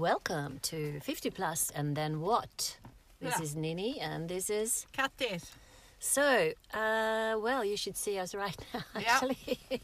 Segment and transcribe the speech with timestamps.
[0.00, 2.78] Welcome to 50 Plus and Then What?
[3.20, 3.42] This Yeah.
[3.42, 4.86] is Nini and this is.
[4.94, 5.50] Kattis.
[5.98, 9.60] So, uh, well, you should see us right now, actually.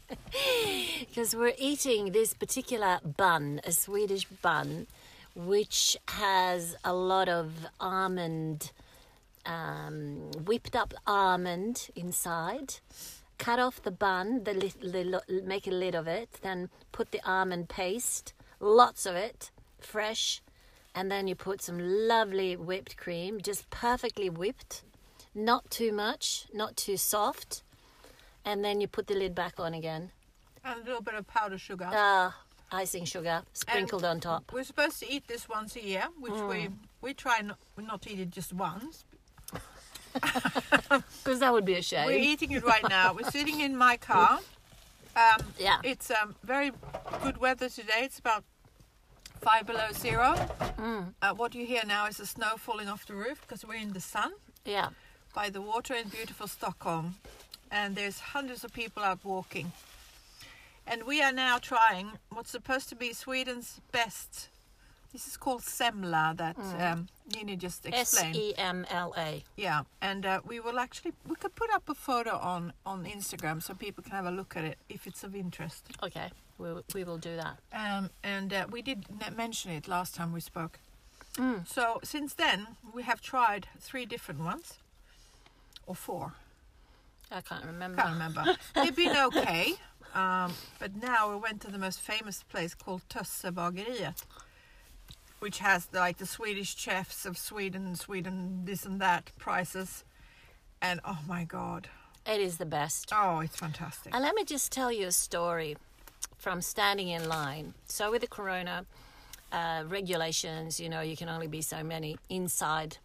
[1.01, 4.87] Because we're eating this particular bun, a Swedish bun,
[5.35, 8.71] which has a lot of almond,
[9.45, 12.79] um, whipped up almond inside.
[13.37, 17.69] Cut off the bun, the li- make a lid of it, then put the almond
[17.69, 20.41] paste, lots of it, fresh,
[20.95, 24.83] and then you put some lovely whipped cream, just perfectly whipped,
[25.35, 27.63] not too much, not too soft,
[28.45, 30.11] and then you put the lid back on again.
[30.63, 31.89] And a little bit of powdered sugar.
[31.91, 32.35] Ah,
[32.71, 34.51] icing sugar sprinkled on top.
[34.51, 36.73] We're supposed to eat this once a year, which we Mm.
[37.01, 39.05] we try not, not to eat it just once.
[41.23, 42.07] Because that would be a shame.
[42.07, 43.13] We're eating it right now.
[43.13, 44.39] We're sitting in my car.
[45.17, 45.79] Um, Yeah.
[45.83, 46.71] It's um, very
[47.23, 48.01] good weather today.
[48.03, 48.43] It's about
[49.41, 50.33] five below zero.
[50.77, 51.13] Mm.
[51.21, 53.93] Uh, what you hear now is the snow falling off the roof because we're in
[53.93, 54.31] the sun
[54.65, 54.89] Yeah.
[55.33, 57.15] by the water in beautiful Stockholm.
[57.71, 59.71] And there's hundreds of people out walking.
[60.85, 64.49] And we are now trying what's supposed to be Sweden's best.
[65.11, 67.99] This is called semla that um, Nini just Mm.
[68.01, 68.35] Explained.
[68.35, 69.43] E M L A.
[69.55, 73.61] Yeah, and uh, we will actually we could put up a photo on on Instagram
[73.63, 75.85] so people can have a look at it if it's of interest.
[76.03, 77.59] Okay, we, we will do that.
[77.73, 79.05] Um, and uh, we did
[79.35, 80.79] mention it last time we spoke.
[81.35, 81.67] Mm.
[81.67, 84.75] So since then we have tried three different ones,
[85.85, 86.33] or four.
[87.31, 88.01] I can't remember.
[88.01, 88.55] Can't remember.
[88.73, 89.73] They've been okay,
[90.15, 94.23] um, but now we went to the most famous place called Tössebageriet,
[95.39, 100.03] which has like the Swedish chefs of Sweden, Sweden this and that prices,
[100.81, 101.89] and oh my god,
[102.25, 103.11] It is the best.
[103.13, 104.13] oh it's fantastic.
[104.15, 105.75] And let me just tell you a story
[106.37, 107.73] from standing in line.
[107.85, 108.85] So, with the corona
[109.51, 112.97] uh, regulations, you know, you can only be so many inside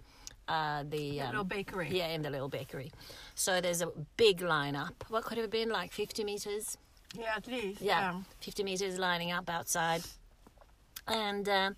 [0.49, 1.21] uh, the.
[1.21, 1.89] Um, little bakery.
[1.91, 2.91] Yeah, in the little bakery.
[3.35, 4.93] So, there's a big lineup.
[5.09, 5.71] What could it have been?
[5.71, 6.79] Like 50 meters?
[7.19, 7.81] Yeah, at least.
[7.81, 10.03] Yeah, um, 50 meters lining up outside.
[11.07, 11.77] And um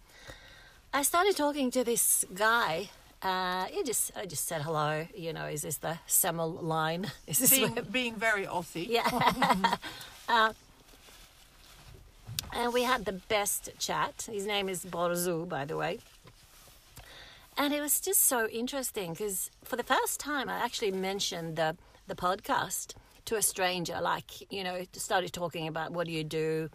[0.93, 2.89] I started talking to this guy.
[3.21, 5.07] Uh, he just, I just said hello.
[5.17, 7.11] You know, is this the Semmel line?
[7.27, 8.87] Is this being, where- being very Aussie.
[8.89, 9.09] yeah.
[10.29, 10.53] uh,
[12.55, 14.29] and we had the best chat.
[14.31, 15.99] His name is Borzu, by the way.
[17.57, 21.77] And it was just so interesting because for the first time, I actually mentioned the,
[22.07, 22.95] the podcast
[23.27, 24.01] to a stranger.
[24.01, 26.71] Like, you know, started talking about what do you do,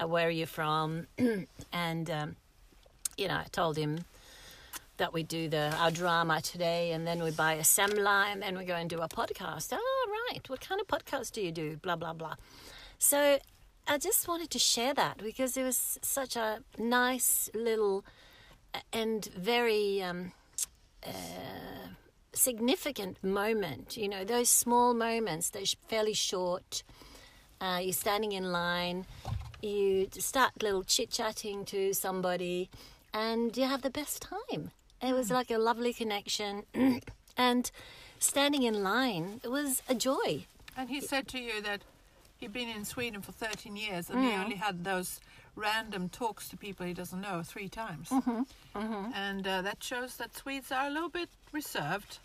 [0.00, 1.06] uh, where are you from,
[1.72, 2.36] and um,
[3.16, 4.04] you know, I told him
[4.98, 8.56] that we do the our drama today, and then we buy a semla, and then
[8.56, 9.68] we go and do a podcast.
[9.72, 10.48] Oh, right.
[10.48, 11.76] What kind of podcast do you do?
[11.76, 12.34] Blah blah blah.
[12.98, 13.38] So
[13.88, 18.04] I just wanted to share that because it was such a nice little
[18.92, 20.32] and very um,
[21.06, 21.10] uh,
[22.32, 23.96] significant moment.
[23.96, 26.82] You know, those small moments, those fairly short.
[27.60, 29.06] Uh, you're standing in line,
[29.62, 32.68] you start little chit chatting to somebody,
[33.14, 34.72] and you have the best time.
[35.00, 36.64] It was like a lovely connection,
[37.36, 37.70] and
[38.18, 40.44] standing in line it was a joy.
[40.76, 41.82] And he said to you that
[42.38, 44.44] he'd been in Sweden for 13 years and he Mm.
[44.44, 45.20] only had those
[45.54, 48.08] random talks to people he doesn't know three times.
[48.10, 49.12] Mm-hmm.
[49.14, 52.18] And uh, that shows that Swedes are a little bit reserved.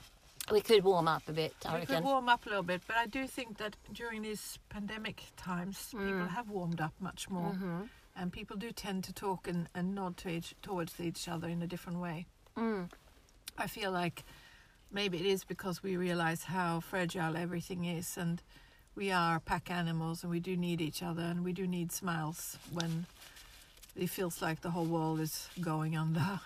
[0.52, 1.96] We could warm up a bit, I We reckon.
[1.96, 5.92] could warm up a little bit, but I do think that during these pandemic times,
[5.94, 6.06] Mm.
[6.08, 7.52] people have warmed up much more.
[7.54, 7.84] Mm-hmm.
[8.18, 11.62] And people do tend to talk and, and nod to each, towards each other in
[11.62, 12.26] a different way.
[12.58, 12.90] Mm.
[13.58, 14.24] I feel like
[14.92, 18.42] maybe it is because we realize how fragile everything is and
[18.96, 22.58] we are pack animals and we do need each other and we do need smiles
[22.72, 23.06] when
[23.96, 26.40] it feels like the whole world is going under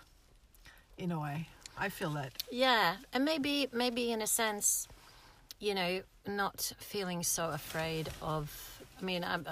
[0.97, 1.47] in a way.
[1.77, 2.31] I feel that.
[2.51, 4.87] Yeah, and maybe maybe in a sense,
[5.59, 8.81] you know, not feeling so afraid of.
[8.97, 9.45] I mean, I'm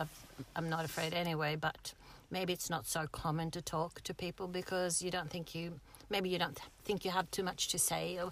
[0.56, 1.94] I'm, not afraid anyway, but
[2.32, 5.80] maybe it's not so common to talk to people because you don't think you
[6.10, 8.32] maybe you don't think you have too much to say or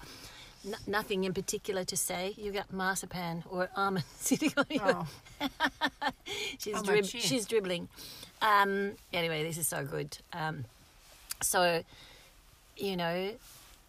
[0.66, 2.34] n- nothing in particular to say.
[2.38, 4.84] You got marzipan or almond sitting on your.
[4.84, 5.08] Oh,
[6.60, 7.90] she's my drib- she's dribbling.
[8.42, 10.18] Um, anyway, this is so good.
[10.34, 10.66] Um,
[11.42, 11.84] so,
[12.78, 13.32] you know,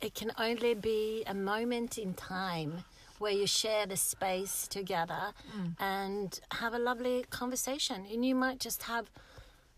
[0.00, 2.84] it can only be a moment in time
[3.18, 5.32] where you share the space together
[5.78, 9.08] and have a lovely conversation, and you might just have.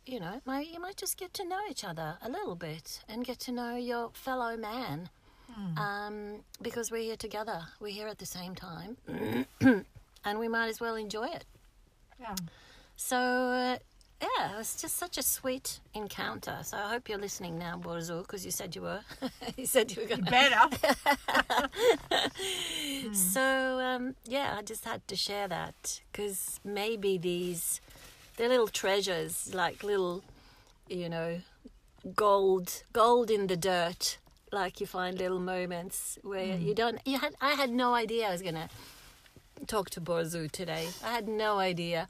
[0.07, 3.39] You know, you might just get to know each other a little bit and get
[3.41, 5.09] to know your fellow man
[5.77, 7.67] um, because we're here together.
[7.81, 8.97] We're here at the same time,
[10.25, 11.45] and we might as well enjoy it.
[12.21, 12.35] yeah.
[12.97, 13.79] So uh,
[14.23, 16.59] yeah, it was just such a sweet encounter.
[16.63, 19.01] So I hope you're listening now, Borzu, because you said you were.
[19.57, 20.31] you said you were going to.
[20.31, 20.61] Better.
[23.13, 27.81] So um, yeah, I just had to share that because maybe these,
[28.37, 30.23] they're little treasures, like little,
[30.89, 31.41] you know,
[32.15, 34.19] gold, gold in the dirt.
[34.55, 37.01] Like you find little moments where you don't.
[37.05, 37.35] You had.
[37.41, 38.69] I had no idea I was gonna
[39.67, 40.87] talk to Borzu today.
[41.05, 42.07] I had no idea.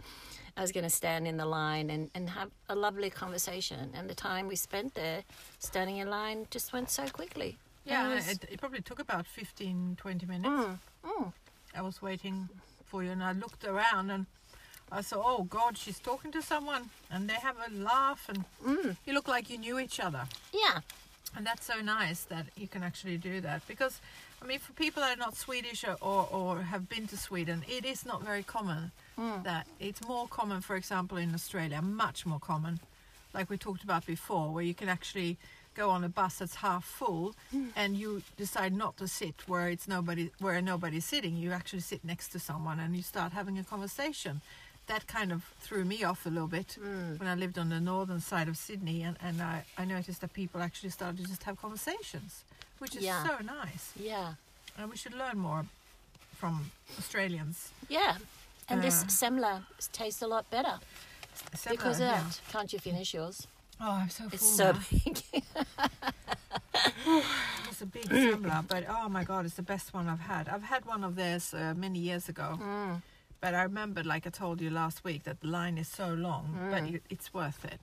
[0.56, 3.90] I was going to stand in the line and, and have a lovely conversation.
[3.96, 5.24] And the time we spent there
[5.58, 7.56] standing in line just went so quickly.
[7.84, 10.48] Yeah, It was- it, it probably took about 15, 20 minutes.
[10.48, 11.32] Mm, mm.
[11.76, 12.48] I was waiting
[12.84, 14.26] for you and I looked around and
[14.92, 18.96] I saw, oh God, she's talking to someone and they have a laugh and Mm.
[19.04, 20.28] you look like you knew each other.
[20.52, 20.82] Yeah.
[21.36, 24.00] And that's so nice that you can actually do that because,
[24.42, 27.64] I mean, for people that are not Swedish or, or, or have been to Sweden,
[27.68, 29.42] it is not very common hmm.
[29.42, 32.78] that it's more common, for example, in Australia, much more common,
[33.32, 35.36] like we talked about before, where you can actually
[35.74, 37.66] go on a bus that's half full hmm.
[37.74, 41.36] and you decide not to sit where it's nobody where nobody's sitting.
[41.36, 44.40] You actually sit next to someone and you start having a conversation
[44.86, 46.76] that kind of threw me off a little bit
[47.18, 50.32] when I lived on the northern side of Sydney, and, and I, I noticed that
[50.32, 52.44] people actually started to just have conversations,
[52.78, 53.24] which is Yeah.
[53.26, 53.92] so nice.
[53.96, 54.34] Yeah.
[54.78, 55.64] And we should learn more
[56.36, 57.70] from Australians.
[57.88, 58.16] Yeah.
[58.68, 59.06] And this Uh.
[59.06, 60.78] semla tastes a lot better
[61.54, 62.22] Similar, because of yeah.
[62.22, 62.40] that.
[62.52, 63.46] Can't you finish yours?
[63.80, 64.34] Oh, I'm so full.
[64.34, 64.80] It's so now.
[65.04, 65.22] big.
[67.70, 70.48] It's a big semla, but oh my god, it's the best one I've had.
[70.48, 73.02] I've had one of theirs uh, many years ago, Mm.
[73.44, 76.56] But I remember, like I told you last week, that the line is so long,
[76.70, 77.78] but you, it's worth it.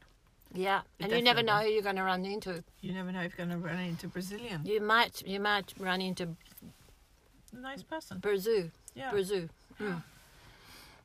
[0.56, 0.81] Yeah.
[0.98, 2.63] It And you never know who you're going to run into.
[2.81, 4.62] You never know if you're going to run into Brazilian.
[4.66, 6.30] You might you might run into
[7.54, 8.19] Nice person.
[8.19, 8.72] Berzu.
[8.96, 9.12] Yeah.
[9.12, 9.50] Berzu.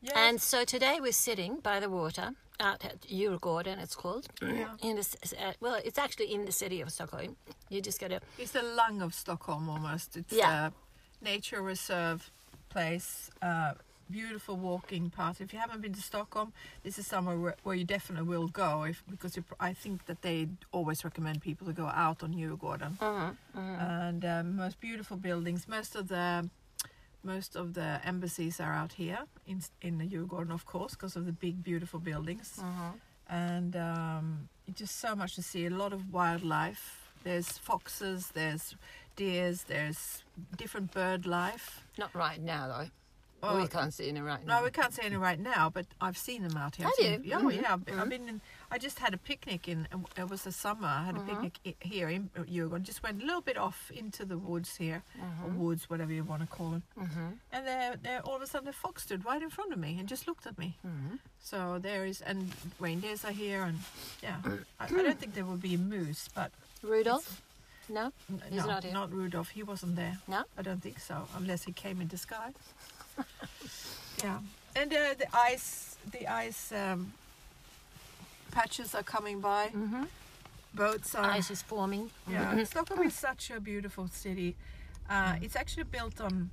[0.03, 0.13] Yes.
[0.15, 2.29] And so today we're sitting by the water
[2.59, 4.27] out at Djurgården, it's called.
[4.41, 4.75] Yeah.
[4.87, 7.35] In this, uh, well, it's actually in the city of Stockholm.
[7.69, 10.15] You just got to It's the lung of Stockholm almost.
[10.15, 10.67] It's Yeah.
[10.67, 10.71] a
[11.25, 12.29] nature reserve
[12.69, 13.73] place, uh,
[14.11, 15.41] beautiful walking path.
[15.41, 18.83] If you haven't been to Stockholm, this is somewhere where, where you definitely will go.
[18.83, 22.99] If because I think that they always recommend people to go out on Djurgården.
[23.79, 25.67] And um, most beautiful buildings.
[25.67, 26.49] Most of the
[27.23, 31.25] most of the embassies are out here in in the Djurgården, of course, because of
[31.25, 32.59] the big beautiful buildings
[33.29, 35.65] and um, just so much to see.
[35.65, 37.03] A lot of wildlife.
[37.23, 38.75] There's foxes, there's
[39.15, 40.23] deers, there's
[40.55, 41.81] different bird life.
[41.97, 42.89] Not right now, though.
[43.43, 44.57] Oh, we can't see any right now.
[44.57, 46.87] no, we can't see any right now, but I've seen them out here.
[46.87, 47.21] Have you?
[47.23, 47.61] Yeah, Mhm.
[47.61, 47.73] yeah.
[47.73, 48.29] I've been- I've been.
[48.29, 48.41] In,
[48.71, 49.87] I just had a picnic in.
[50.17, 50.87] It was the summer.
[50.87, 51.43] I had a mm-hmm.
[51.43, 52.81] picnic here in uh, Djurgården.
[52.81, 55.47] Just went a little bit off into the woods here, uh-huh.
[55.47, 56.83] or woods, whatever you want to call them.
[56.99, 57.27] Mm-hmm.
[57.51, 59.97] And there, there, all of a sudden, a fox stood right in front of me
[59.99, 60.77] and just looked at me.
[61.41, 63.79] So there is, and reindeers are here, and
[64.21, 64.37] yeah,
[64.79, 66.51] I, I don't think there will be a moose, but
[66.81, 67.41] Rudolph?
[67.89, 68.11] No?
[68.49, 68.93] He's no, not here.
[68.93, 69.49] Not Rudolph.
[69.49, 70.17] He wasn't there.
[70.27, 70.43] No?
[70.57, 72.53] I don't think so, unless he came in disguise.
[74.23, 74.39] Yeah,
[74.75, 77.13] and uh, the ice, the ice um,
[78.51, 79.67] patches are coming by.
[79.67, 80.03] Mm-hmm.
[80.73, 81.25] Boats are.
[81.25, 82.11] Ice is forming.
[82.29, 84.55] Yeah, Stockholm is such a beautiful city.
[85.09, 86.51] Uh, it's actually built on,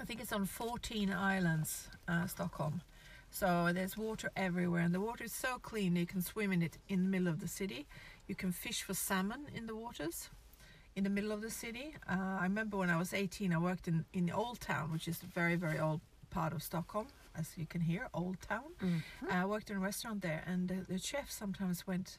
[0.00, 2.80] I think it's on 14 islands, uh, Stockholm.
[3.30, 6.78] So there's water everywhere, and the water is so clean you can swim in it
[6.88, 7.86] in the middle of the city.
[8.26, 10.30] You can fish for salmon in the waters
[10.98, 11.94] in the middle of the city.
[12.10, 15.06] Uh, I remember when I was 18, I worked in, in the Old Town, which
[15.06, 16.00] is a very, very old
[16.30, 17.06] part of Stockholm,
[17.38, 18.64] as you can hear, Old Town.
[18.82, 19.26] Mm-hmm.
[19.30, 22.18] I worked in a restaurant there, and the, the chef sometimes went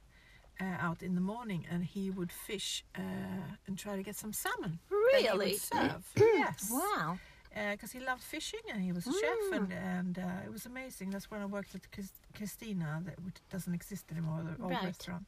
[0.62, 3.02] uh, out in the morning and he would fish uh,
[3.68, 4.80] and try to get some salmon.
[4.90, 5.56] that he would Really?
[5.58, 6.04] serve.
[6.18, 6.72] yes.
[6.72, 7.20] Wow.
[7.72, 11.10] Because he loved fishing and he was a chef, and, and uh, it was amazing.
[11.10, 14.84] That's when I worked at Chris- Christina, that which doesn't exist anymore, the old Right.
[14.86, 15.26] restaurant.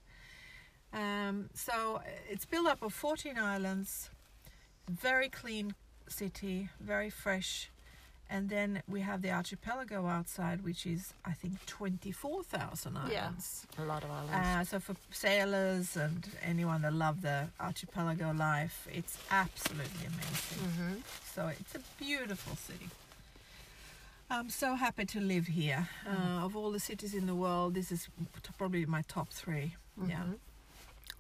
[0.94, 4.10] Um, so it's built up of 14 islands,
[4.90, 5.74] very clean
[6.08, 7.70] city, very fresh.
[8.30, 13.68] And then we have the archipelago outside, which is, I think, 24,000 islands.
[13.78, 13.84] Yeah.
[13.84, 14.34] A lot of islands.
[14.34, 20.60] Uh, so for sailors and anyone that love the archipelago life, it's absolutely amazing.
[20.60, 20.94] mm-hmm.
[21.36, 22.88] So it's a beautiful city.
[24.30, 25.90] I'm so happy to live here.
[26.08, 28.08] Uh, of all the cities in the world, this is
[28.58, 29.76] probably my top 3
[30.08, 30.24] Yeah,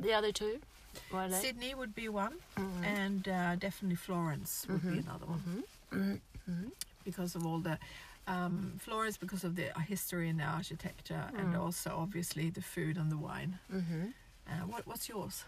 [0.02, 0.60] The other two?
[1.40, 2.84] Sydney would be one, Mhm.
[2.84, 6.68] and uh, definitely Florence would be another one Mm-hmm.
[7.06, 7.78] because of all the
[8.28, 11.60] um, Florence because of the history and the architecture, and Mm.
[11.60, 13.60] also obviously the food and the wine.
[13.74, 14.06] Mm-hmm.
[14.48, 15.44] Uh, what, what's yours?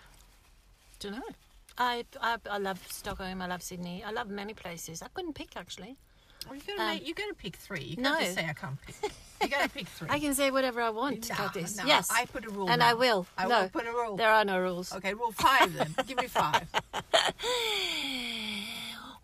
[1.00, 1.30] Don't know.
[1.78, 3.42] I, I I love Stockholm.
[3.42, 4.04] I love Sydney.
[4.04, 5.02] I love many places.
[5.02, 5.98] I couldn't pick actually.
[6.48, 7.96] Well, you gotta Um, make, you gotta pick three.
[7.98, 8.10] You no.
[8.12, 9.12] can't just say I can't pick.
[9.42, 10.08] You gotta pick three.
[10.10, 11.78] I can say whatever I want, Nah, Kattis.
[11.78, 12.70] nah, yes, I put a rule.
[12.70, 12.90] and now.
[12.90, 13.26] I will.
[13.38, 14.16] I no, will put a rule.
[14.18, 14.94] there are no rules.
[14.94, 15.94] Okay, rule five then.
[16.08, 16.68] Give me five.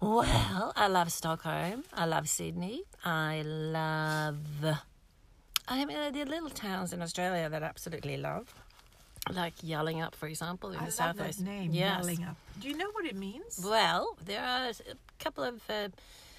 [0.01, 1.83] Well, I love Stockholm.
[1.93, 2.83] I love Sydney.
[3.03, 4.38] I love.
[5.67, 8.53] I mean, the little towns in Australia that I absolutely love,
[9.31, 11.39] like Yallingup, for example, in I the love southwest.
[11.39, 11.99] that name, yes.
[11.99, 12.38] Yelling Up.
[12.61, 13.61] Do you know what it means?
[13.63, 14.73] Well, there are a
[15.23, 15.89] couple of uh,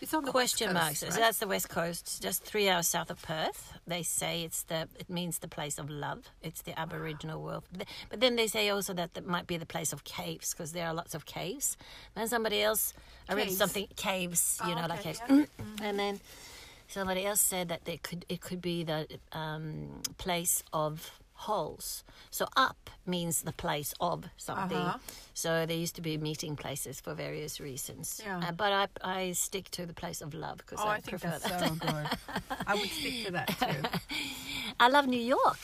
[0.01, 0.89] It's on the question marks.
[0.89, 1.19] Coast, So right?
[1.27, 3.75] that's the west coast, just three hours south of Perth.
[3.87, 6.25] They say it's the it means the place of love.
[6.43, 7.65] It's the Aboriginal world.
[8.09, 10.87] But then they say also that it might be the place of caves because there
[10.87, 11.77] are lots of caves.
[12.17, 12.95] And somebody else,
[13.29, 13.57] I read Caves?
[13.59, 15.23] something caves, you Oh, know, like okay, caves.
[15.29, 15.65] yeah.
[15.83, 16.21] And then
[16.89, 21.11] somebody else said that they could it could be the um, place of
[21.47, 22.05] holes.
[22.31, 24.77] So up means the place of something.
[24.77, 24.99] Uh-huh.
[25.35, 28.21] So there used to be meeting places for various reasons.
[28.25, 28.39] Yeah.
[28.49, 28.87] Uh, but I
[29.19, 31.69] I stick to the place of love because Oh, I, I think prefer that's that.
[31.69, 32.07] so good.
[32.67, 33.81] I would stick to that too.
[34.85, 35.63] I love New York.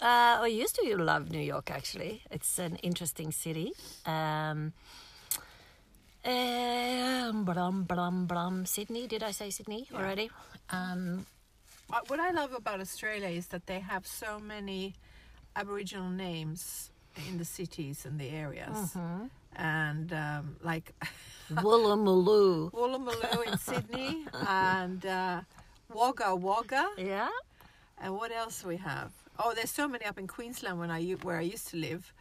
[0.00, 2.22] Uh, I used to love New York actually.
[2.30, 3.72] It's an interesting city.
[4.06, 4.72] Um,
[6.24, 8.66] um, blum, blum, blum.
[8.66, 9.98] Sydney, did I say Sydney Yeah.
[9.98, 10.30] already?
[10.70, 11.26] Um,
[12.08, 14.94] what I love about Australia is that they have so many
[15.56, 16.90] Aboriginal names
[17.28, 19.26] in the cities and the areas, Mm-hmm.
[19.56, 20.92] and um, like
[21.52, 22.72] Woolloomooloo.
[22.72, 25.40] Woolloomooloo in Sydney and uh,
[25.92, 27.28] Wagga Wagga, Yeah.
[28.02, 29.12] and what else we have?
[29.38, 32.12] Oh, there's so many up in Queensland when I where I used to live,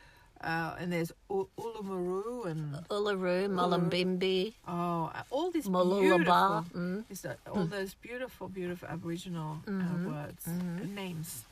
[0.42, 6.70] uh, and there's U- Uluru and Uluru, Mullumbimby, oh, all these Mooloolaba.
[6.70, 6.80] beautiful.
[6.82, 7.04] Mm.
[7.10, 10.08] Is that all those beautiful, beautiful Aboriginal Mm-hmm.
[10.08, 11.46] uh, words and names?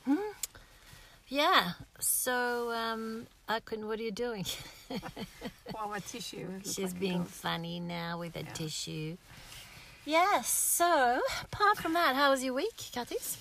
[1.31, 1.71] Yeah.
[2.01, 4.45] So, um, Akun, what are you doing?
[5.73, 6.47] Wow, my tissue.
[6.65, 8.51] She's like being funny now with a Yeah.
[8.53, 9.15] tissue.
[10.03, 10.49] Yes.
[10.49, 13.37] So, apart from that, how was your week, Kattis?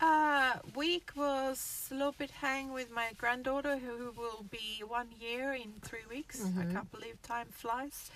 [0.00, 5.52] Uh, week was a little bit hang with my granddaughter who will be one year
[5.52, 6.40] in three weeks.
[6.40, 6.60] Mm-hmm.
[6.62, 8.10] I can't believe time flies.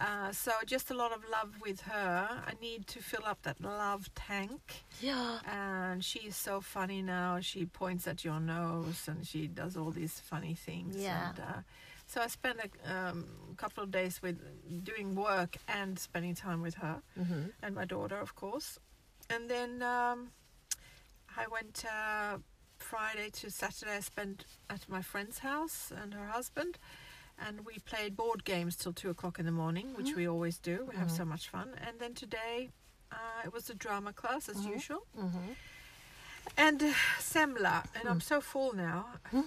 [0.00, 2.28] Uh, so just a lot of love with her.
[2.46, 4.60] I need to fill up that love tank.
[5.00, 5.40] Yeah.
[5.46, 7.38] And she's so funny now.
[7.40, 10.96] She points at your nose and she does all these funny things.
[10.96, 11.28] Yeah.
[11.30, 11.60] And, uh,
[12.06, 13.26] so I spent a um,
[13.56, 14.38] couple of days with
[14.84, 17.42] doing work and spending time with her Mm-hmm.
[17.62, 18.78] and my daughter, of course.
[19.28, 20.30] And then um,
[21.36, 22.38] I went uh,
[22.78, 23.96] Friday to Saturday.
[23.96, 26.78] I spent at my friend's house and her husband,
[27.46, 30.86] and we played board games till two o'clock in the morning, which we always do.
[30.90, 31.68] We have so much fun.
[31.86, 32.70] And then today,
[33.12, 35.52] uh, it was a drama class as usual, Mm-hmm.
[36.56, 37.84] and uh, semla.
[37.98, 39.06] And I'm so full now.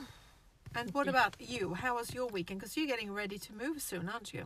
[0.75, 1.75] And what about you?
[1.75, 2.59] How was your weekend?
[2.59, 4.45] Because you're getting ready to move soon, aren't you?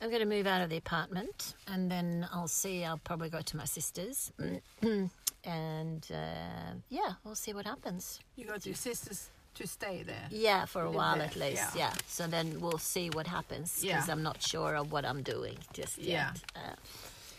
[0.00, 2.84] I'm going to move out of the apartment and then I'll see.
[2.84, 4.32] I'll probably go to my sister's.
[5.44, 8.18] and uh, yeah, we'll see what happens.
[8.34, 10.26] You go to your sister's to stay there.
[10.30, 11.74] Yeah, for a while there, at least.
[11.76, 11.88] yeah.
[11.90, 11.92] Yeah.
[12.06, 14.12] So then we'll see what happens because Yeah.
[14.12, 16.32] I'm not sure of what I'm doing just Yeah.
[16.32, 16.42] yet.
[16.56, 16.74] Uh,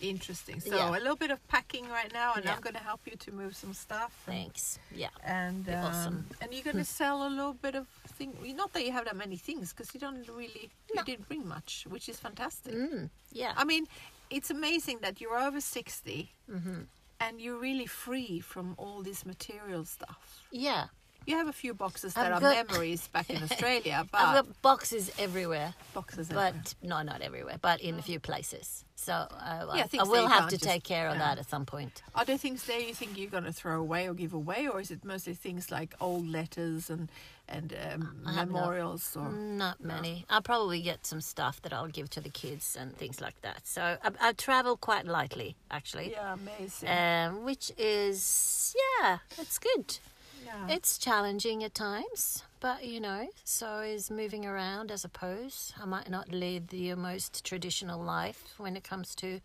[0.02, 0.60] Interesting.
[0.60, 0.90] So Yeah.
[0.90, 2.48] a little bit of packing right now, and.
[2.50, 4.12] I'm going to help you to move some stuff.
[4.26, 4.78] thanks.
[4.94, 5.10] Yeah.
[5.24, 6.26] And um, Awesome.
[6.42, 8.34] and you're going to sell a little bit of thing.
[8.56, 11.86] Not that you have that many things, because you don't really you didn't bring much,
[11.90, 12.74] which is fantastic.
[12.74, 13.54] Mm, yeah.
[13.56, 13.88] I mean,
[14.30, 16.82] it's amazing that you're over 60 Mm-hmm.
[17.22, 20.44] and you're really free from all this material stuff.
[20.52, 20.88] yeah.
[21.26, 24.36] You have a few boxes I've that are got- memories back in Australia, but I've
[24.46, 26.64] got boxes everywhere, boxes but everywhere.
[26.84, 28.84] no, not everywhere, but in a few places.
[28.96, 29.28] So uh,
[29.72, 31.20] I- Yeah, I that will have to just- take care of yeah.
[31.36, 32.02] that at some point.
[32.14, 34.80] Are there things there you think you're going to throw away or give away, or
[34.80, 37.10] is it mostly things like old letters and
[37.48, 39.16] and um, I no- memorials?
[39.16, 40.26] Or Not many.
[40.30, 43.68] I'll probably get some stuff that I'll give to the kids and things like that.
[43.68, 46.12] So I, I travel quite lightly, actually.
[46.12, 46.90] yeah, amazing.
[46.90, 50.00] Um, which is, yeah, it's good.
[50.46, 50.68] Yeah.
[50.70, 55.74] It's challenging at times, but you know, so is moving around, I suppose.
[55.82, 59.42] I might not lead the most traditional life when it comes to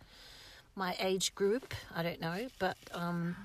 [0.76, 1.74] my age group.
[1.94, 3.36] I don't know, but um,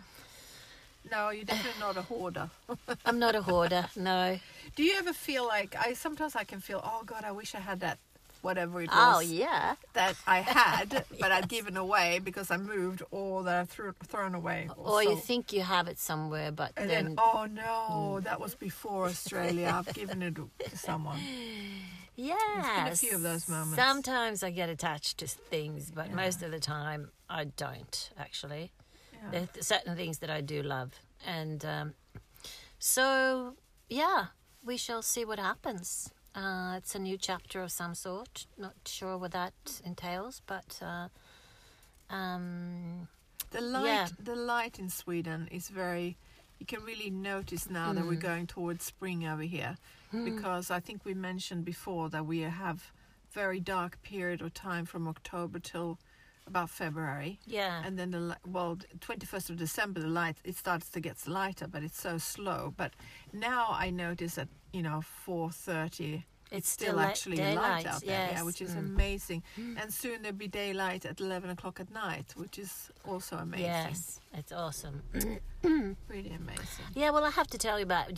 [1.11, 2.49] no, you're definitely not a hoarder.
[3.05, 3.87] I'm not a hoarder.
[3.95, 4.39] No.
[4.75, 7.59] Do you ever feel like I sometimes I can feel, oh God, I wish I
[7.59, 7.99] had that,
[8.45, 9.75] whatever it Oh was yeah.
[9.93, 14.35] that I had, but I'd given away because I moved, or that I threw thrown
[14.35, 14.69] away.
[14.77, 18.53] Or you think you have it somewhere, but And then, then, oh no, that was
[18.55, 19.73] before Australia.
[19.73, 21.19] I've given it to someone.
[22.15, 23.75] yeah, a few of those moments.
[23.75, 28.71] Sometimes I get attached to things, but most of the time I don't actually.
[29.11, 29.31] Yeah.
[29.31, 30.91] There are certain things that I do love,
[31.25, 31.93] and um,
[32.77, 33.55] so
[33.89, 34.27] yeah,
[34.63, 36.11] we shall see what happens.
[36.35, 38.45] Uh, it's a new chapter of some sort.
[38.57, 39.53] Not sure what that
[39.85, 41.07] entails, but uh,
[42.13, 43.07] um,
[43.51, 44.07] The light, Yeah.
[44.19, 46.17] the light in Sweden is very.
[46.59, 48.07] You can really notice now that Mm.
[48.09, 49.77] we're going towards spring over here,
[50.11, 52.91] because I think we mentioned before that we have
[53.31, 55.99] very dark period of time from October till
[56.47, 57.81] about February, Yeah.
[57.85, 61.67] and then the well, twenty first of December the light it starts to get lighter,
[61.67, 62.73] but it's so slow.
[62.77, 62.93] But
[63.33, 66.25] now I notice that you know four thirty.
[66.51, 68.77] It's still, still actually light out there, yeah, which is Mm.
[68.79, 69.43] amazing.
[69.57, 73.65] And soon there'll be daylight at eleven o'clock at night, which is also amazing.
[73.65, 75.01] Yes, it's awesome.
[76.07, 76.85] Really amazing.
[76.93, 78.13] Yeah, well, I have to tell you about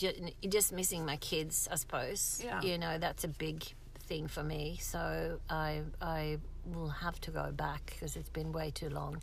[0.49, 1.67] just missing my kids.
[1.71, 2.41] I suppose.
[2.43, 2.61] Yeah.
[2.61, 3.63] You know, that's a big
[4.07, 4.77] thing for me.
[4.81, 6.39] So I I
[6.75, 9.21] will have to go back because it's been way too long.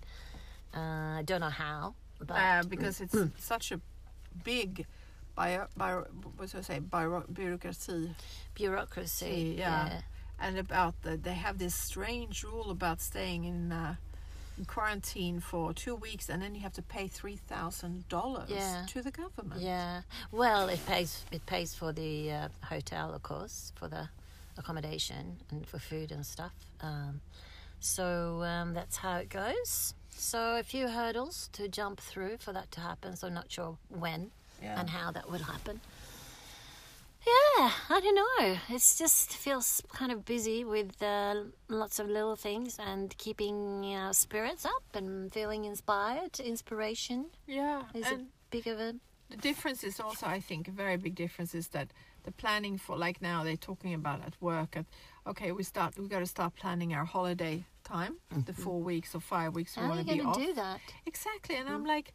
[0.74, 3.80] Uh, I don't know how, but Uh, because it's such a
[4.44, 4.86] big
[5.36, 8.14] bio, bio, what should I say, bio, bureaucracy.
[8.54, 9.26] bureaucracy.
[9.26, 10.00] See, yeah.
[10.40, 13.94] And about the, they have this strange rule about staying in, uh,
[14.58, 18.50] in quarantine for two weeks, and then you have to pay three thousand dollars
[18.88, 19.60] to the government.
[19.62, 20.02] Yeah.
[20.32, 24.08] Well, it pays it pays for the uh, hotel, of course, for the
[24.56, 26.54] accommodation and for food and stuff.
[26.80, 27.20] Um,
[27.80, 29.94] so um, that's how it goes.
[30.10, 33.16] So a few hurdles to jump through for that to happen.
[33.16, 34.30] So I'm not sure when
[34.62, 34.78] Yeah.
[34.80, 35.80] and how that will happen.
[37.26, 38.58] Yeah, I don't know.
[38.68, 44.12] It's just feels kind of busy with uh, lots of little things and keeping uh,
[44.12, 46.38] spirits up and feeling inspired.
[46.38, 48.94] Inspiration Yeah, is and a big of a
[49.30, 51.88] the difference is also, I think, a very big difference is that
[52.24, 54.86] the planning for, like now they're talking about at work, at
[55.26, 58.62] okay, we start, we got to start planning our holiday time, the mm-hmm.
[58.62, 60.36] four weeks or five weeks we want to be going off.
[60.36, 60.80] to do that?
[61.06, 61.88] Exactly, and I'm mm.
[61.88, 62.12] like,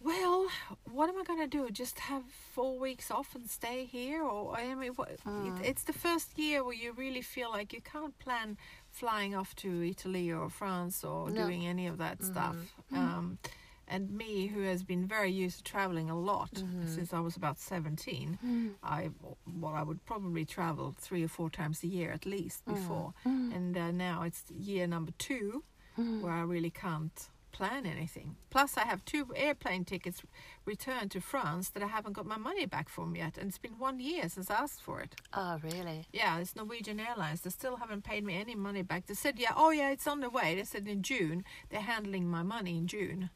[0.00, 0.46] well,
[0.90, 1.70] what am I gonna do?
[1.70, 5.64] Just have four weeks off and stay here, or I mean, what, it, mm.
[5.64, 8.56] it's the first year where you really feel like you can't plan
[8.90, 11.44] flying off to Italy or France or No.
[11.44, 12.32] doing any of that mm-hmm.
[12.32, 12.56] stuff.
[12.92, 12.96] Mm.
[12.96, 13.38] Um,
[13.92, 16.86] and me, who has been very used to traveling a lot mm-hmm.
[16.86, 18.68] since I was about 17, mm-hmm.
[18.82, 19.10] I
[19.60, 23.14] well, I would probably travel three or four times a year at least oh, before,
[23.26, 23.52] mm-hmm.
[23.52, 25.62] and uh, now it's year number two
[26.22, 28.36] where I really can't plan anything.
[28.50, 30.22] Plus, I have two airplane tickets
[30.64, 33.78] returned to France that I haven't got my money back from yet, and it's been
[33.78, 35.14] one year since I asked for it.
[35.34, 36.06] Oh, really?
[36.12, 37.42] Yeah, it's Norwegian Airlines.
[37.42, 39.06] They still haven't paid me any money back.
[39.06, 40.54] They said, yeah, oh yeah, it's on the way.
[40.54, 41.44] They said in June.
[41.70, 43.30] They're handling my money in June,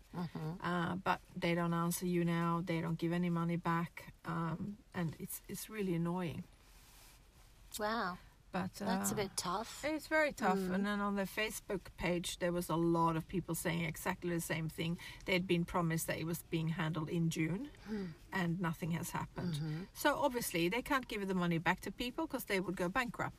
[0.62, 2.62] uh, but they don't answer you now.
[2.64, 6.44] They don't give any money back, um, and it's it's really annoying.
[7.78, 8.18] Wow,
[8.62, 9.84] But that's a uh, bit tough.
[9.84, 10.58] It's very tough.
[10.58, 10.74] Hmm.
[10.74, 14.40] And then on their Facebook page, there was a lot of people saying exactly the
[14.40, 14.98] same thing.
[15.24, 18.06] They'd been promised that it was being handled in June, hmm.
[18.32, 19.54] and nothing has happened.
[19.54, 19.82] Mm-hmm.
[19.94, 23.36] So obviously, they can't give the money back to people because they would go bankrupt.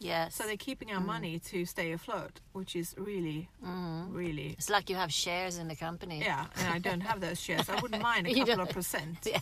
[0.00, 0.34] Yes.
[0.34, 1.06] So they're keeping our mm.
[1.06, 4.06] money to stay afloat, which is really, mm.
[4.10, 4.54] really.
[4.58, 6.20] it's like you have shares in the company.
[6.20, 7.68] Yeah, and I don't have those shares.
[7.68, 9.18] I wouldn't mind a couple of percent.
[9.28, 9.40] Yeah.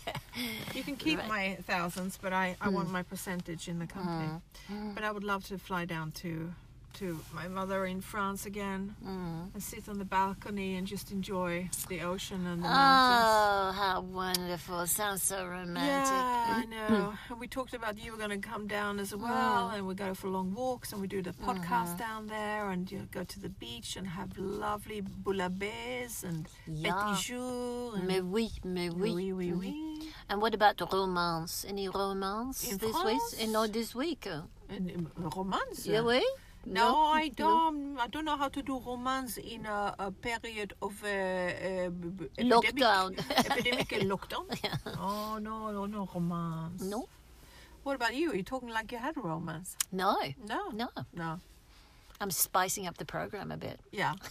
[0.75, 1.29] You can keep Right.
[1.29, 2.93] my thousands, but I, I want mm.
[2.93, 4.29] my percentage in the company.
[4.95, 6.53] But I would love to fly down to
[6.97, 9.53] to my mother in France again mm.
[9.53, 13.29] and sit on the balcony and just enjoy the ocean and the oh, mountains.
[13.29, 14.87] Oh, how wonderful!
[14.87, 15.85] Sounds so romantic.
[15.85, 17.15] Yeah, I know.
[17.29, 19.75] And we talked about you were going to come down as well, mm.
[19.77, 21.99] and we go for long walks, and we do the podcast mm-hmm.
[21.99, 26.93] down there, and you go to the beach and have lovely bouillabaisse and Yeah.
[26.93, 27.97] petit jour.
[27.97, 29.13] And Mais oui, mais oui.
[29.13, 29.61] oui, oui, mm-hmm.
[29.61, 30.13] oui.
[30.29, 31.65] And what about the romance?
[31.69, 33.35] Any romance In this France?
[33.39, 33.53] Eh, week?
[33.53, 34.27] No, this week.
[34.69, 35.87] And romance.
[35.87, 36.23] Yeah, oui?
[36.69, 37.97] No, I don't.
[37.99, 42.29] I don't know how to do romance in a, a period of uh, uh, b-
[42.39, 43.19] epidemic, Lockdown.
[43.51, 44.47] epidemic and lockdown.
[44.99, 46.83] Oh no, no, no romance.
[46.83, 47.09] No,
[47.85, 48.33] What about you?
[48.33, 49.77] Are you talking like you had romance?
[49.93, 50.71] no, No.
[50.73, 50.89] no.
[51.15, 51.39] No.
[52.21, 53.79] I'm spicing up the program a bit.
[53.93, 54.15] Yeah.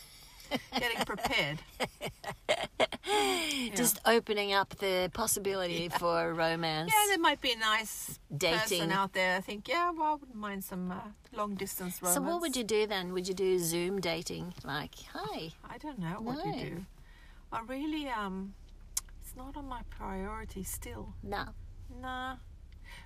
[0.79, 1.59] Getting prepared.
[3.75, 6.91] Just opening up the possibility for romance.
[6.93, 8.59] Yeah, there might be a nice Dating.
[8.59, 9.37] person out there.
[9.37, 10.95] I think, yeah, well, I wouldn't mind some uh,
[11.33, 12.15] long distance romance.
[12.15, 13.13] So what would you do then?
[13.13, 14.53] Would you do Zoom dating?
[14.63, 15.51] Like, hi.
[15.69, 16.53] I don't know what No.
[16.53, 16.85] you do.
[17.51, 18.53] I really um,
[19.21, 21.13] it's not on my priority still.
[21.23, 21.45] No.
[22.01, 22.31] Nah.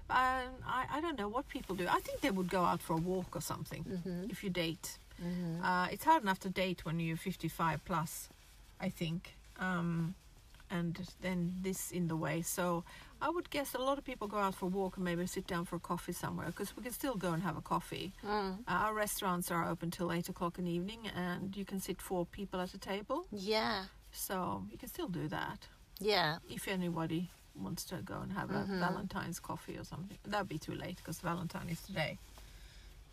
[0.09, 1.87] Um, I, I don't know what people do.
[1.87, 4.29] I think they would go out for a walk or something Mm-hmm.
[4.29, 4.97] if you date.
[5.63, 8.29] Uh, it's hard enough to date when you're 55 plus,
[8.79, 9.35] I think.
[9.59, 10.15] Um,
[10.71, 12.41] and then this in the way.
[12.43, 12.83] So
[13.21, 15.47] I would guess a lot of people go out for a walk and maybe sit
[15.47, 18.13] down for a coffee somewhere because we can still go and have a coffee.
[18.23, 18.59] Mm.
[18.67, 22.01] Uh, our restaurants are open till 8 o'clock in the evening and you can sit
[22.01, 23.25] four people at a table.
[23.31, 23.85] Yeah.
[24.11, 25.67] So you can still do that
[25.99, 26.37] Yeah.
[26.49, 30.17] if anybody wants to go and have a Valentine's coffee or something.
[30.25, 32.17] That'd be too late because Valentine is today.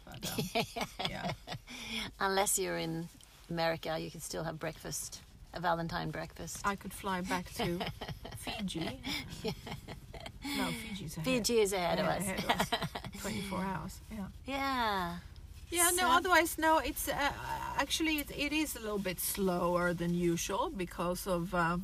[0.06, 0.64] But, um,
[1.10, 1.32] yeah.
[2.20, 3.08] Unless you're in
[3.50, 5.20] America, you can still have breakfast
[5.54, 6.60] a Valentine breakfast.
[6.66, 7.78] I could fly back to
[8.38, 9.00] Fiji.
[9.44, 11.24] No, Fiji's ahead.
[11.24, 12.20] Fiji is ahead of Yeah, us.
[12.22, 12.70] ahead of us.
[13.22, 14.00] 24 hours.
[14.12, 14.26] Yeah.
[14.46, 15.16] Yeah.
[15.70, 17.32] Yeah, no, otherwise, no, it's uh,
[17.78, 21.78] actually, it, it is a little bit slower than usual because of uh,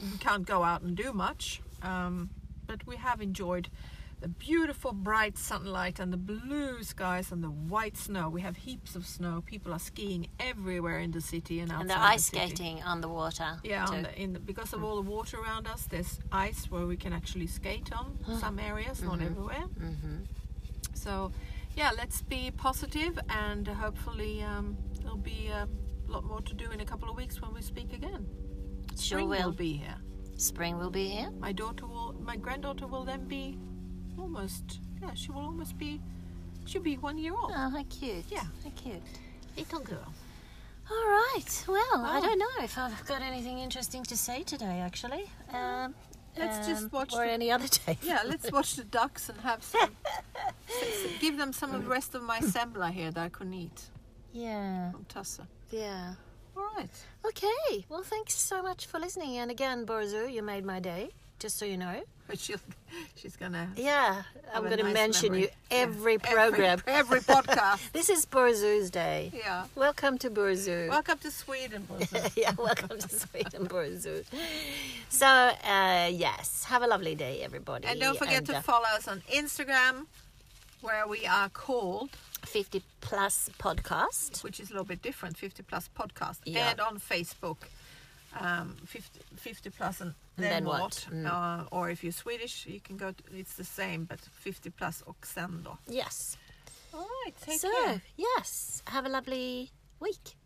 [0.00, 1.60] we can't go out and do much.
[1.82, 2.30] Um,
[2.66, 3.68] but we have enjoyed
[4.20, 8.28] the beautiful bright sunlight and the blue skies and the white snow.
[8.28, 9.42] We have heaps of snow.
[9.46, 12.38] People are skiing everywhere in the city and outside And they're the ice city.
[12.56, 13.60] skating on the water.
[13.62, 16.84] Yeah, on the, in the, because of all the water around us, there's ice where
[16.86, 19.64] we can actually skate on some areas, not everywhere.
[19.78, 20.26] Mhm.
[20.94, 21.30] So,
[21.76, 25.68] yeah, let's be positive and hopefully um, there'll be a
[26.10, 28.26] lot more to do in a couple of weeks when we speak again.
[28.98, 29.52] Sure Spring will.
[29.52, 29.94] be here.
[30.36, 31.30] Spring will be here.
[31.38, 33.56] My daughter will, my granddaughter will then be
[34.20, 36.00] almost, yeah, she will almost be,
[36.66, 37.52] she'll be one year old.
[37.54, 38.24] Oh, how cute.
[38.30, 38.44] Yeah.
[38.64, 39.02] How cute.
[39.56, 40.12] Little girl.
[40.90, 41.64] All right.
[41.68, 42.22] Well, I Oh.
[42.22, 45.30] don't know if I've got anything interesting to say today, actually.
[45.52, 45.94] Um,
[46.36, 47.98] Let's just um, watch Or the- any other day.
[48.02, 49.90] Yeah, let's watch the ducks and have some,
[51.20, 53.82] give them some of the rest of my sembla here that I couldn't eat
[54.32, 54.92] Yeah.
[54.92, 55.46] from Tussa.
[55.70, 56.14] Yeah.
[56.56, 56.90] All right.
[57.26, 57.84] Okay.
[57.88, 59.38] Well, thanks so much for listening.
[59.38, 62.02] And again, Borzu, you made my day, just so you know.
[62.36, 62.58] She'll,
[63.16, 63.68] she's gonna.
[63.76, 64.22] Yeah.
[64.54, 65.40] I'm going to nice mention memory.
[65.42, 65.76] you Yeah.
[65.78, 66.82] every program.
[66.86, 67.90] every, every podcast.
[67.92, 69.30] This is Borzu's day.
[69.34, 69.64] Yeah.
[69.74, 70.88] Welcome to Borzu.
[70.90, 72.36] Welcome to Sweden, Bosse.
[72.36, 74.24] yeah, welcome to Sweden, Borzu.
[75.08, 77.86] So, uh, yes, have a lovely day, everybody.
[77.86, 80.06] And don't forget And, to uh, follow us on Instagram,
[80.82, 82.10] where we are called,
[82.44, 84.42] 50 Plus Podcast.
[84.44, 86.70] which is a little bit different, 50 Plus Podcast, Yeah.
[86.70, 87.56] and on Facebook,
[88.40, 90.80] um, 50, 50 Plus and then, then what?
[90.80, 91.06] what?
[91.10, 91.26] Mm.
[91.26, 93.12] Uh, or if you're Swedish, you can go.
[93.12, 95.78] To, it's the same, but 50 Plus och sen då.
[95.86, 96.38] Yes.
[96.92, 98.00] All right, take so, care.
[98.16, 100.36] yes, have a lovely week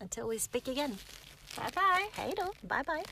[0.00, 0.98] until we speak again.
[1.56, 2.08] Bye bye.
[2.12, 2.52] Hej då.
[2.62, 3.04] Bye bye.